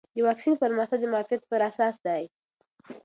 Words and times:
د 0.15 0.17
واکسین 0.27 0.53
پرمختګ 0.63 0.99
د 1.01 1.05
معافیت 1.13 1.41
پر 1.51 1.61
اساس 1.69 1.95
دی. 2.05 2.23